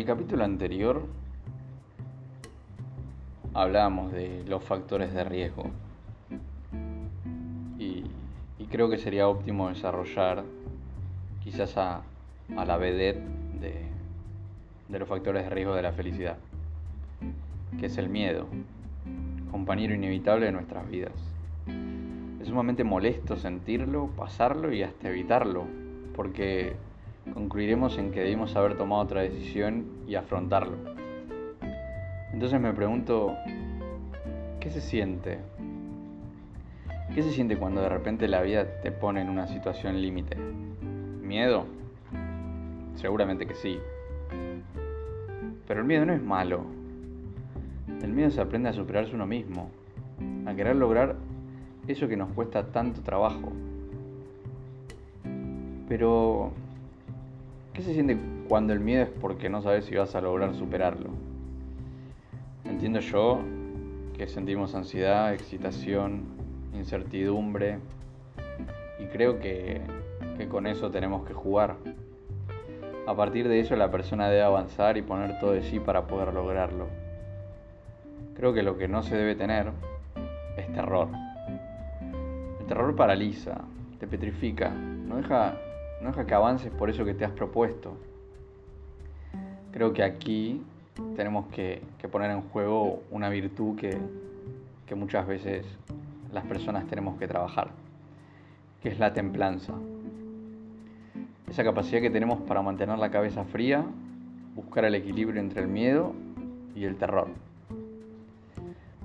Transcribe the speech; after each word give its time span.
el 0.00 0.06
capítulo 0.06 0.44
anterior 0.44 1.02
hablábamos 3.52 4.12
de 4.12 4.42
los 4.48 4.64
factores 4.64 5.12
de 5.12 5.24
riesgo 5.24 5.64
y, 7.78 8.04
creo 8.70 8.88
que 8.88 8.98
sería 8.98 9.28
óptimo 9.28 9.68
desarrollar 9.68 10.44
quizás 11.42 11.76
a, 11.76 12.02
la 12.48 12.76
vedette 12.76 13.20
de, 13.60 13.74
de 14.88 14.98
los 14.98 15.08
factores 15.08 15.42
de 15.42 15.50
riesgo 15.50 15.74
de 15.74 15.82
la 15.82 15.92
felicidad, 15.92 16.38
que 17.78 17.86
es 17.86 17.98
el 17.98 18.08
miedo, 18.08 18.46
compañero 19.50 19.92
inevitable 19.92 20.46
de 20.46 20.52
nuestras 20.52 20.88
vidas. 20.88 21.12
Es 22.40 22.46
sumamente 22.46 22.84
molesto 22.84 23.36
sentirlo, 23.36 24.06
pasarlo 24.16 24.72
y 24.72 24.82
hasta 24.82 25.08
evitarlo, 25.08 25.64
porque 26.14 26.76
concluiremos 27.34 27.98
en 27.98 28.10
que 28.10 28.20
debimos 28.20 28.56
haber 28.56 28.76
tomado 28.76 29.02
otra 29.02 29.22
decisión 29.22 29.86
y 30.06 30.14
afrontarlo. 30.14 30.76
Entonces 32.32 32.60
me 32.60 32.72
pregunto, 32.72 33.34
¿qué 34.60 34.70
se 34.70 34.80
siente? 34.80 35.38
¿Qué 37.14 37.22
se 37.22 37.32
siente 37.32 37.56
cuando 37.56 37.80
de 37.80 37.88
repente 37.88 38.28
la 38.28 38.40
vida 38.42 38.80
te 38.82 38.92
pone 38.92 39.20
en 39.20 39.28
una 39.28 39.48
situación 39.48 40.00
límite? 40.00 40.36
¿Miedo? 41.20 41.66
Seguramente 42.94 43.46
que 43.46 43.54
sí. 43.54 43.80
Pero 45.66 45.80
el 45.80 45.86
miedo 45.86 46.06
no 46.06 46.12
es 46.12 46.22
malo. 46.22 46.64
El 48.02 48.12
miedo 48.12 48.30
se 48.30 48.40
aprende 48.40 48.68
a 48.68 48.72
superarse 48.72 49.14
uno 49.14 49.26
mismo, 49.26 49.70
a 50.46 50.54
querer 50.54 50.76
lograr 50.76 51.16
eso 51.88 52.08
que 52.08 52.16
nos 52.16 52.32
cuesta 52.32 52.66
tanto 52.68 53.02
trabajo. 53.02 53.52
Pero 55.88 56.52
¿Qué 57.72 57.82
se 57.82 57.94
siente 57.94 58.18
cuando 58.48 58.72
el 58.72 58.80
miedo 58.80 59.04
es 59.04 59.10
porque 59.10 59.48
no 59.48 59.62
sabes 59.62 59.84
si 59.84 59.94
vas 59.94 60.14
a 60.16 60.20
lograr 60.20 60.54
superarlo? 60.54 61.10
Entiendo 62.64 62.98
yo 62.98 63.40
que 64.16 64.26
sentimos 64.26 64.74
ansiedad, 64.74 65.32
excitación, 65.32 66.24
incertidumbre 66.74 67.78
y 68.98 69.06
creo 69.06 69.38
que, 69.38 69.80
que 70.36 70.48
con 70.48 70.66
eso 70.66 70.90
tenemos 70.90 71.24
que 71.26 71.32
jugar. 71.32 71.76
A 73.06 73.14
partir 73.14 73.48
de 73.48 73.60
eso 73.60 73.76
la 73.76 73.90
persona 73.90 74.28
debe 74.28 74.42
avanzar 74.42 74.96
y 74.96 75.02
poner 75.02 75.38
todo 75.38 75.52
de 75.52 75.62
sí 75.62 75.78
para 75.78 76.08
poder 76.08 76.34
lograrlo. 76.34 76.88
Creo 78.34 78.52
que 78.52 78.64
lo 78.64 78.78
que 78.78 78.88
no 78.88 79.04
se 79.04 79.16
debe 79.16 79.36
tener 79.36 79.70
es 80.56 80.72
terror. 80.72 81.08
El 82.60 82.66
terror 82.66 82.96
paraliza, 82.96 83.62
te 84.00 84.08
petrifica, 84.08 84.70
no 84.70 85.16
deja 85.16 85.54
no 86.00 86.08
deja 86.08 86.26
que 86.26 86.34
avances 86.34 86.70
por 86.70 86.90
eso 86.90 87.04
que 87.04 87.14
te 87.14 87.24
has 87.24 87.32
propuesto. 87.32 87.96
Creo 89.72 89.92
que 89.92 90.02
aquí 90.02 90.62
tenemos 91.16 91.46
que, 91.48 91.82
poner 92.10 92.30
en 92.30 92.42
juego 92.42 93.02
una 93.10 93.28
virtud 93.28 93.76
que, 93.76 93.96
que 94.86 94.94
muchas 94.94 95.26
veces 95.26 95.64
las 96.32 96.44
personas 96.44 96.86
tenemos 96.86 97.18
que 97.18 97.28
trabajar, 97.28 97.70
que 98.82 98.88
es 98.88 98.98
la 98.98 99.12
templanza. 99.12 99.74
Esa 101.48 101.64
capacidad 101.64 102.00
que 102.00 102.10
tenemos 102.10 102.40
para 102.42 102.62
mantener 102.62 102.98
la 102.98 103.10
cabeza 103.10 103.44
fría, 103.44 103.84
buscar 104.54 104.84
el 104.84 104.94
equilibrio 104.94 105.40
entre 105.40 105.62
el 105.62 105.68
miedo 105.68 106.12
y 106.74 106.84
el 106.84 106.96
terror. 106.96 107.28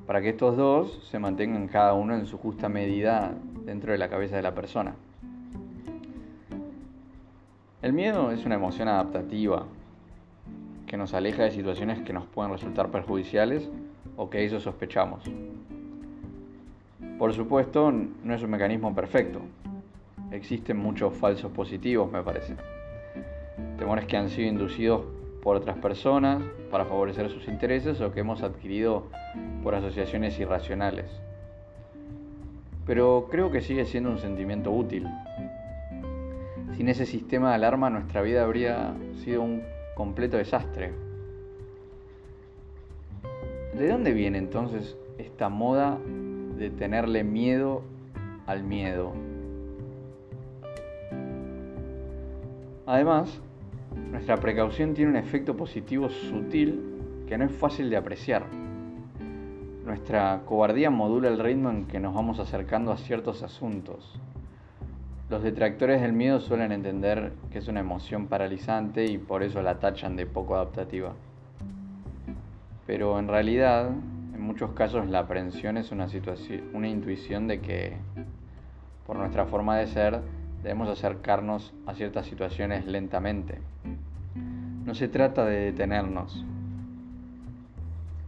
Para 0.06 0.22
que 0.22 0.30
estos 0.30 0.56
dos 0.56 1.08
se 1.10 1.18
mantengan 1.18 1.68
cada 1.68 1.94
uno 1.94 2.16
en 2.16 2.28
su 2.28 2.38
justa 2.38 2.70
medida 2.70 3.34
dentro 3.66 3.92
de 3.92 3.98
la 3.98 4.10
cabeza 4.10 4.36
de 4.36 4.44
la 4.44 4.54
persona. 4.54 4.94
El 7.82 7.94
miedo 7.94 8.32
es 8.32 8.46
una 8.46 8.56
emoción 8.56 8.88
adaptativa 8.88 9.66
que 10.88 10.98
nos 10.98 11.14
aleja 11.14 11.44
de 11.44 11.52
situaciones 11.52 12.02
que 12.02 12.14
nos 12.14 12.26
pueden 12.26 12.52
resultar 12.52 12.90
perjudiciales 12.90 13.70
o 14.16 14.30
que 14.30 14.46
eso 14.46 14.60
sospechamos. 14.60 15.24
Por 17.20 17.34
supuesto, 17.34 17.92
no 17.92 18.34
es 18.34 18.42
un 18.42 18.50
mecanismo 18.50 18.96
perfecto. 18.96 19.42
Existen 20.32 20.78
muchos 20.78 21.14
falsos 21.16 21.52
positivos, 21.52 22.12
me 22.12 22.24
parece. 22.24 22.56
Temores 23.78 24.06
que 24.06 24.18
han 24.18 24.30
sido 24.30 24.48
inducidos 24.48 25.02
por 25.44 25.58
otras 25.58 25.78
personas 25.78 26.44
para 26.72 26.86
favorecer 26.86 27.30
sus 27.30 27.48
intereses 27.48 28.02
o 28.02 28.12
que 28.12 28.22
hemos 28.22 28.42
adquirido 28.42 29.04
por 29.64 29.76
asociaciones 29.76 30.40
irracionales. 30.40 31.06
Pero 32.86 33.28
creo 33.30 33.52
que 33.52 33.62
sigue 33.62 33.86
siendo 33.86 34.12
un 34.12 34.18
sentimiento 34.18 34.72
útil 34.72 35.08
sin 36.76 36.90
ese 36.90 37.06
sistema 37.06 37.50
de 37.50 37.56
alarma 37.56 37.90
nuestra 37.90 38.22
vida 38.22 38.44
habría 38.44 38.94
sido 39.24 39.42
un 39.42 39.64
completo 39.96 40.38
desastre. 40.38 40.92
¿De 43.78 43.90
dónde 43.90 44.14
viene 44.14 44.38
entonces 44.38 44.98
esta 45.18 45.50
moda 45.50 45.98
de 46.58 46.70
tenerle 46.70 47.24
miedo 47.24 47.82
al 48.46 48.64
miedo? 48.64 49.14
Además, 52.86 53.42
nuestra 54.12 54.38
precaución 54.38 54.94
tiene 54.94 55.12
un 55.12 55.18
efecto 55.18 55.58
positivo 55.58 56.10
sutil 56.10 56.82
que 57.28 57.38
no 57.38 57.46
es 57.46 57.52
fácil 57.52 57.90
de 57.90 57.98
apreciar. 57.98 58.46
Nuestra 59.86 60.42
cobardía 60.46 60.90
modula 60.90 61.30
el 61.30 61.40
ritmo 61.40 61.70
en 61.70 61.86
que 61.86 62.00
nos 62.00 62.14
vamos 62.14 62.40
acercando 62.40 62.92
a 62.92 62.98
ciertos 62.98 63.44
asuntos. 63.44 64.20
Los 65.28 65.42
detractores 65.42 66.02
del 66.02 66.14
miedo 66.14 66.40
suelen 66.40 66.72
entender 66.72 67.34
que 67.50 67.58
es 67.58 67.68
una 67.68 67.80
emoción 67.80 68.28
paralizante 68.28 69.06
y 69.06 69.18
por 69.18 69.42
eso 69.42 69.64
la 69.64 69.80
tachan 69.80 70.16
de 70.16 70.28
poco 70.28 70.54
adaptativa. 70.56 71.14
Pero 72.86 73.18
en 73.18 73.28
realidad, 73.28 73.88
en 73.88 74.42
muchos 74.42 74.74
casos 74.74 75.08
la 75.10 75.20
aprensión 75.20 75.78
es 75.78 75.92
una, 75.92 76.08
una 76.74 76.88
intuición 76.88 77.48
de 77.48 77.60
que, 77.60 77.98
por 79.08 79.16
nuestra 79.16 79.48
forma 79.48 79.78
de 79.78 79.88
ser, 79.88 80.22
debemos 80.62 80.90
acercarnos 80.90 81.74
a 81.88 81.96
ciertas 81.96 82.28
situaciones 82.28 82.86
lentamente. 82.86 83.60
No 84.86 84.94
se 84.94 85.08
trata 85.08 85.44
de 85.46 85.72
detenernos, 85.72 86.46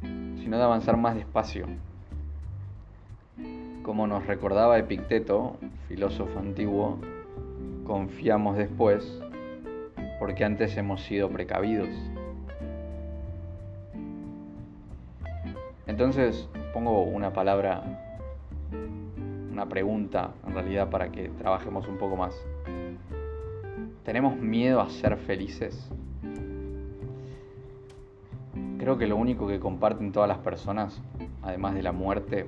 sino 0.02 0.58
de 0.58 0.64
avanzar 0.64 0.97
más 0.97 1.14
despacio. 1.14 1.68
Como 3.88 4.06
nos 4.06 4.28
recordaba 4.28 4.78
Epicteto, 4.78 5.56
filósofo 5.88 6.40
antiguo, 6.40 7.00
confiamos 7.86 8.58
después 8.58 9.22
porque 10.20 10.44
antes 10.44 10.75
hemos 10.75 11.02
sido 11.03 11.30
precavidos. 11.30 11.88
Entonces 15.86 16.50
pongo 16.74 17.03
una 17.03 17.31
palabra, 17.31 17.81
una 19.53 19.70
pregunta 19.70 20.31
en 20.46 20.53
realidad 20.53 20.90
para 20.90 21.09
que 21.09 21.30
trabajemos 21.30 21.88
un 21.88 21.97
poco 21.97 22.18
más. 22.18 22.36
¿Tenemos 24.03 24.36
miedo 24.36 24.81
a 24.81 24.90
ser 24.90 25.16
felices? 25.16 25.90
Creo 28.80 28.97
que 28.97 29.08
lo 29.08 29.16
único 29.16 29.47
que 29.47 29.62
comparten 29.62 30.12
todas 30.12 30.28
las 30.28 30.40
personas, 30.40 31.02
además 31.42 31.74
de 31.74 31.84
la 31.84 31.94
muerte, 31.94 32.46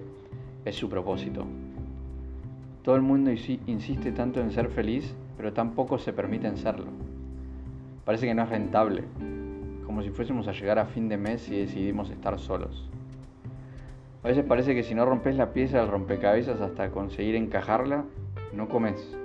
es 0.70 0.76
su 0.76 0.90
propósito. 0.90 1.46
Todo 2.84 2.96
el 2.96 3.02
mundo 3.02 3.32
insiste 3.32 4.12
tanto 4.12 4.40
en 4.40 4.52
ser 4.52 4.70
feliz, 4.70 5.16
pero 5.36 5.52
tampoco 5.52 5.98
se 5.98 6.14
permiten 6.14 6.58
serlo. 6.58 6.92
Parece 8.06 8.28
que 8.28 8.34
no 8.34 8.44
es 8.44 8.50
rentable, 8.50 9.04
como 9.86 10.02
si 10.02 10.10
fuésemos 10.10 10.48
a 10.48 10.54
llegar 10.54 10.80
a 10.80 10.86
fin 10.86 11.10
de 11.10 11.18
mes 11.18 11.50
y 11.50 11.58
decidimos 11.58 12.10
estar 12.10 12.40
solos. 12.40 12.90
A 14.24 14.28
veces 14.28 14.46
parece 14.46 14.76
que 14.76 14.84
si 14.84 14.94
no 14.94 15.06
rompes 15.06 15.36
la 15.36 15.54
pieza 15.54 15.80
del 15.80 15.88
rompecabezas 15.88 16.62
hasta 16.62 16.92
conseguir 16.92 17.36
encajarla, 17.36 18.06
no 18.54 18.70
comes. 18.70 19.16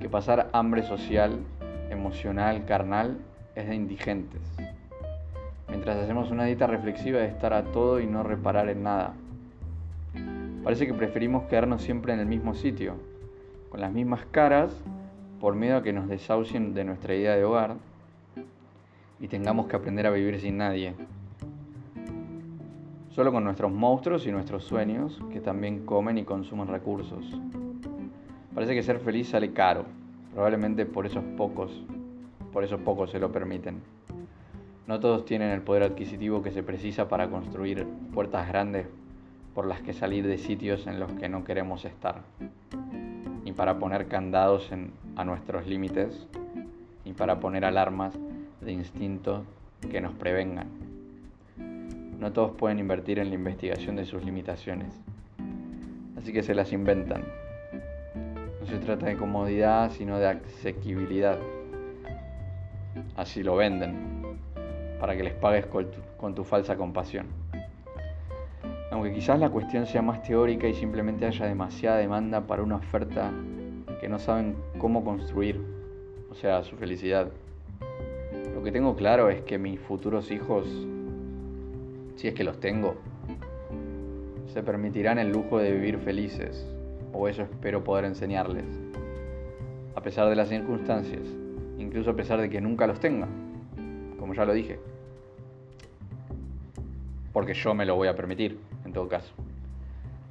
Que 0.00 0.08
pasar 0.08 0.50
hambre 0.52 0.82
social, 0.82 1.38
emocional, 1.90 2.64
carnal, 2.64 3.18
es 3.54 3.68
de 3.68 3.74
indigentes. 3.74 4.42
Mientras 5.68 5.96
hacemos 5.96 6.30
una 6.30 6.44
dieta 6.44 6.66
reflexiva 6.66 7.20
de 7.20 7.26
estar 7.26 7.52
a 7.52 7.64
todo 7.64 8.00
y 8.00 8.06
no 8.06 8.22
reparar 8.22 8.68
en 8.68 8.82
nada. 8.82 9.14
Parece 10.64 10.86
que 10.86 10.94
preferimos 10.94 11.44
quedarnos 11.44 11.82
siempre 11.82 12.14
en 12.14 12.20
el 12.20 12.26
mismo 12.26 12.54
sitio, 12.54 12.94
con 13.68 13.82
las 13.82 13.92
mismas 13.92 14.24
caras, 14.30 14.74
por 15.38 15.54
miedo 15.54 15.76
a 15.76 15.82
que 15.82 15.92
nos 15.92 16.08
desahucien 16.08 16.72
de 16.72 16.84
nuestra 16.84 17.14
idea 17.14 17.36
de 17.36 17.44
hogar 17.44 17.76
y 19.20 19.28
tengamos 19.28 19.66
que 19.66 19.76
aprender 19.76 20.06
a 20.06 20.10
vivir 20.10 20.40
sin 20.40 20.56
nadie. 20.56 20.94
Solo 23.10 23.30
con 23.30 23.44
nuestros 23.44 23.70
monstruos 23.70 24.26
y 24.26 24.32
nuestros 24.32 24.64
sueños, 24.64 25.20
que 25.30 25.40
también 25.40 25.84
comen 25.84 26.16
y 26.16 26.24
consumen 26.24 26.68
recursos. 26.68 27.38
Parece 28.54 28.74
que 28.74 28.82
ser 28.82 29.00
feliz 29.00 29.28
sale 29.28 29.52
caro, 29.52 29.84
probablemente 30.32 30.86
por 30.86 31.04
esos 31.04 31.24
pocos, 31.36 31.84
por 32.54 32.64
esos 32.64 32.80
pocos 32.80 33.10
se 33.10 33.18
lo 33.18 33.30
permiten. 33.30 33.82
No 34.86 34.98
todos 34.98 35.26
tienen 35.26 35.50
el 35.50 35.60
poder 35.60 35.82
adquisitivo 35.82 36.42
que 36.42 36.52
se 36.52 36.62
precisa 36.62 37.06
para 37.06 37.28
construir 37.28 37.86
puertas 38.14 38.48
grandes 38.48 38.86
por 39.54 39.66
las 39.66 39.80
que 39.80 39.92
salir 39.92 40.26
de 40.26 40.38
sitios 40.38 40.86
en 40.86 40.98
los 40.98 41.12
que 41.12 41.28
no 41.28 41.44
queremos 41.44 41.84
estar, 41.84 42.22
ni 43.44 43.52
para 43.52 43.78
poner 43.78 44.08
candados 44.08 44.70
a 45.16 45.24
nuestros 45.24 45.66
límites, 45.66 46.26
ni 47.04 47.12
para 47.12 47.38
poner 47.38 47.64
alarmas 47.64 48.14
de 48.60 48.72
instinto 48.72 49.44
que 49.90 50.00
nos 50.00 50.12
prevengan. 50.14 50.66
No 52.18 52.32
todos 52.32 52.52
pueden 52.52 52.78
invertir 52.78 53.18
en 53.18 53.28
la 53.28 53.34
investigación 53.34 53.96
de 53.96 54.06
sus 54.06 54.24
limitaciones, 54.24 54.92
así 56.16 56.32
que 56.32 56.42
se 56.42 56.54
las 56.54 56.72
inventan. 56.72 57.22
No 58.60 58.66
se 58.66 58.78
trata 58.78 59.06
de 59.06 59.16
comodidad, 59.16 59.90
sino 59.90 60.18
de 60.18 60.28
asequibilidad. 60.28 61.38
Así 63.16 63.42
lo 63.42 63.56
venden, 63.56 64.38
para 64.98 65.16
que 65.16 65.22
les 65.22 65.34
pagues 65.34 65.66
con 65.66 66.34
tu, 66.34 66.44
falsa 66.44 66.76
compasión. 66.76 67.43
Aunque 68.94 69.12
quizás 69.12 69.40
la 69.40 69.50
cuestión 69.50 69.86
sea 69.86 70.02
más 70.02 70.22
teórica 70.22 70.68
y 70.68 70.74
simplemente 70.74 71.26
haya 71.26 71.46
demasiada 71.46 71.96
demanda 71.96 72.46
para 72.46 72.62
una 72.62 72.76
oferta 72.76 73.32
que 74.00 74.08
no 74.08 74.20
saben 74.20 74.54
cómo 74.78 75.04
construir, 75.04 75.60
o 76.30 76.34
sea, 76.36 76.62
su 76.62 76.76
felicidad. 76.76 77.26
Lo 78.54 78.62
que 78.62 78.70
tengo 78.70 78.94
claro 78.94 79.30
es 79.30 79.40
que 79.40 79.58
mis 79.58 79.80
futuros 79.80 80.30
hijos, 80.30 80.68
si 82.14 82.28
es 82.28 82.34
que 82.34 82.44
los 82.44 82.60
tengo, 82.60 82.94
se 84.52 84.62
permitirán 84.62 85.18
el 85.18 85.32
lujo 85.32 85.58
de 85.58 85.72
vivir 85.72 85.98
felices, 85.98 86.64
o 87.12 87.26
eso 87.26 87.42
espero 87.42 87.82
poder 87.82 88.04
enseñarles, 88.04 88.66
a 89.96 90.02
pesar 90.02 90.28
de 90.28 90.36
las 90.36 90.50
circunstancias, 90.50 91.22
incluso 91.80 92.10
a 92.10 92.14
pesar 92.14 92.40
de 92.40 92.48
que 92.48 92.60
nunca 92.60 92.86
los 92.86 93.00
tenga, 93.00 93.26
como 94.20 94.34
ya 94.34 94.44
lo 94.44 94.52
dije. 94.52 94.78
Porque 97.32 97.54
yo 97.54 97.74
me 97.74 97.86
lo 97.86 97.96
voy 97.96 98.06
a 98.06 98.14
permitir, 98.14 98.56
todo 98.94 99.08
caso. 99.08 99.34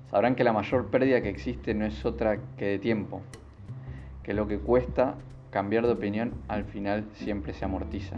Sabrán 0.09 0.35
que 0.35 0.43
la 0.43 0.53
mayor 0.53 0.87
pérdida 0.87 1.21
que 1.21 1.29
existe 1.29 1.75
no 1.75 1.85
es 1.85 2.03
otra 2.05 2.39
que 2.57 2.65
de 2.65 2.79
tiempo, 2.79 3.21
que 4.23 4.33
lo 4.33 4.47
que 4.47 4.57
cuesta 4.57 5.15
cambiar 5.51 5.85
de 5.85 5.93
opinión 5.93 6.33
al 6.47 6.65
final 6.65 7.05
siempre 7.13 7.53
se 7.53 7.65
amortiza. 7.65 8.17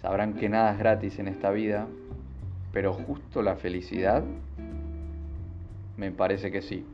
Sabrán 0.00 0.34
que 0.34 0.48
nada 0.48 0.72
es 0.72 0.78
gratis 0.78 1.18
en 1.18 1.28
esta 1.28 1.50
vida, 1.50 1.86
pero 2.72 2.94
justo 2.94 3.42
la 3.42 3.56
felicidad 3.56 4.24
me 5.96 6.10
parece 6.12 6.50
que 6.50 6.62
sí. 6.62 6.86